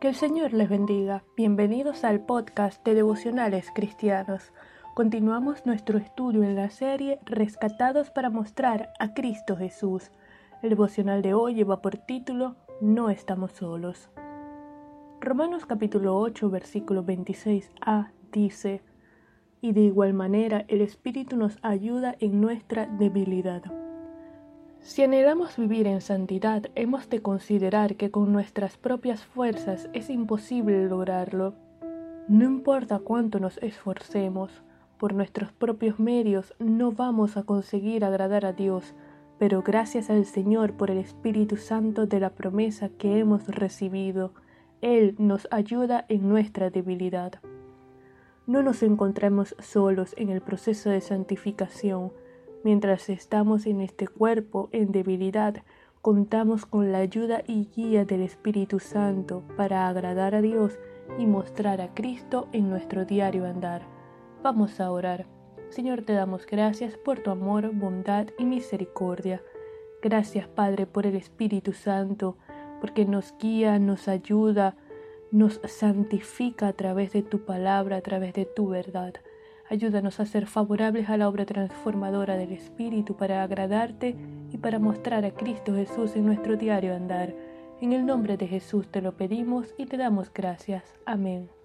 Que 0.00 0.06
el 0.06 0.14
Señor 0.14 0.52
les 0.52 0.68
bendiga. 0.68 1.24
Bienvenidos 1.36 2.04
al 2.04 2.20
podcast 2.20 2.84
de 2.84 2.94
devocionales 2.94 3.72
cristianos. 3.74 4.52
Continuamos 4.94 5.66
nuestro 5.66 5.98
estudio 5.98 6.44
en 6.44 6.54
la 6.54 6.70
serie 6.70 7.18
Rescatados 7.24 8.10
para 8.10 8.30
mostrar 8.30 8.92
a 9.00 9.12
Cristo 9.12 9.56
Jesús. 9.56 10.12
El 10.62 10.70
devocional 10.70 11.20
de 11.20 11.34
hoy 11.34 11.54
lleva 11.54 11.82
por 11.82 11.96
título 11.96 12.54
No 12.80 13.10
estamos 13.10 13.50
solos. 13.50 14.08
Romanos 15.20 15.66
capítulo 15.66 16.16
8 16.16 16.48
versículo 16.48 17.02
26a 17.04 18.12
dice, 18.30 18.82
Y 19.60 19.72
de 19.72 19.80
igual 19.80 20.14
manera 20.14 20.64
el 20.68 20.80
Espíritu 20.80 21.36
nos 21.36 21.58
ayuda 21.60 22.14
en 22.20 22.40
nuestra 22.40 22.86
debilidad. 22.86 23.64
Si 24.88 25.02
anhelamos 25.02 25.58
vivir 25.58 25.86
en 25.86 26.00
santidad, 26.00 26.62
hemos 26.74 27.10
de 27.10 27.20
considerar 27.20 27.96
que 27.96 28.10
con 28.10 28.32
nuestras 28.32 28.78
propias 28.78 29.22
fuerzas 29.22 29.90
es 29.92 30.08
imposible 30.08 30.88
lograrlo. 30.88 31.52
No 32.26 32.46
importa 32.46 32.98
cuánto 32.98 33.38
nos 33.38 33.58
esforcemos, 33.58 34.50
por 34.98 35.12
nuestros 35.12 35.52
propios 35.52 36.00
medios 36.00 36.54
no 36.58 36.90
vamos 36.90 37.36
a 37.36 37.42
conseguir 37.42 38.02
agradar 38.02 38.46
a 38.46 38.54
Dios, 38.54 38.94
pero 39.38 39.60
gracias 39.60 40.08
al 40.08 40.24
Señor 40.24 40.72
por 40.72 40.90
el 40.90 40.96
Espíritu 40.96 41.58
Santo 41.58 42.06
de 42.06 42.20
la 42.20 42.30
promesa 42.30 42.88
que 42.88 43.18
hemos 43.18 43.46
recibido, 43.46 44.32
Él 44.80 45.16
nos 45.18 45.48
ayuda 45.50 46.06
en 46.08 46.30
nuestra 46.30 46.70
debilidad. 46.70 47.34
No 48.46 48.62
nos 48.62 48.82
encontramos 48.82 49.54
solos 49.58 50.14
en 50.16 50.30
el 50.30 50.40
proceso 50.40 50.88
de 50.88 51.02
santificación, 51.02 52.10
Mientras 52.64 53.08
estamos 53.08 53.66
en 53.66 53.80
este 53.80 54.08
cuerpo 54.08 54.68
en 54.72 54.90
debilidad, 54.90 55.62
contamos 56.02 56.66
con 56.66 56.90
la 56.90 56.98
ayuda 56.98 57.42
y 57.46 57.68
guía 57.74 58.04
del 58.04 58.22
Espíritu 58.22 58.80
Santo 58.80 59.42
para 59.56 59.86
agradar 59.88 60.34
a 60.34 60.40
Dios 60.40 60.78
y 61.18 61.26
mostrar 61.26 61.80
a 61.80 61.94
Cristo 61.94 62.48
en 62.52 62.68
nuestro 62.68 63.04
diario 63.04 63.46
andar. 63.46 63.82
Vamos 64.42 64.80
a 64.80 64.90
orar. 64.90 65.26
Señor, 65.70 66.02
te 66.02 66.14
damos 66.14 66.46
gracias 66.46 66.96
por 66.96 67.20
tu 67.20 67.30
amor, 67.30 67.70
bondad 67.72 68.28
y 68.38 68.44
misericordia. 68.44 69.42
Gracias, 70.02 70.48
Padre, 70.48 70.86
por 70.86 71.06
el 71.06 71.14
Espíritu 71.14 71.72
Santo, 71.72 72.36
porque 72.80 73.04
nos 73.04 73.34
guía, 73.38 73.78
nos 73.78 74.08
ayuda, 74.08 74.76
nos 75.30 75.60
santifica 75.64 76.68
a 76.68 76.72
través 76.72 77.12
de 77.12 77.22
tu 77.22 77.44
palabra, 77.44 77.96
a 77.96 78.00
través 78.00 78.32
de 78.34 78.46
tu 78.46 78.68
verdad. 78.68 79.14
Ayúdanos 79.70 80.18
a 80.20 80.26
ser 80.26 80.46
favorables 80.46 81.10
a 81.10 81.16
la 81.16 81.28
obra 81.28 81.44
transformadora 81.44 82.36
del 82.36 82.52
Espíritu 82.52 83.16
para 83.16 83.42
agradarte 83.42 84.16
y 84.50 84.56
para 84.58 84.78
mostrar 84.78 85.24
a 85.24 85.32
Cristo 85.32 85.74
Jesús 85.74 86.16
en 86.16 86.24
nuestro 86.24 86.56
diario 86.56 86.94
andar. 86.94 87.34
En 87.80 87.92
el 87.92 88.06
nombre 88.06 88.36
de 88.36 88.48
Jesús 88.48 88.88
te 88.88 89.02
lo 89.02 89.16
pedimos 89.16 89.74
y 89.76 89.86
te 89.86 89.96
damos 89.96 90.32
gracias. 90.32 90.84
Amén. 91.04 91.57